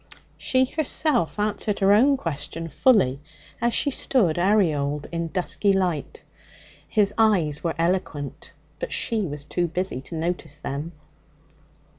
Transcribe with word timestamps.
She 0.39 0.65
herself 0.65 1.37
answered 1.37 1.77
her 1.77 1.93
own 1.93 2.17
question 2.17 2.69
fully 2.69 3.19
as 3.61 3.75
she 3.75 3.91
stood 3.91 4.37
aureoled 4.39 5.05
in 5.11 5.27
dusky 5.27 5.73
light. 5.73 6.23
His 6.89 7.13
eyes 7.19 7.63
were 7.63 7.75
eloquent, 7.77 8.51
but 8.79 8.91
she 8.91 9.21
was 9.27 9.45
too 9.45 9.67
busy 9.67 10.01
to 10.01 10.15
notice 10.15 10.57
them. 10.57 10.93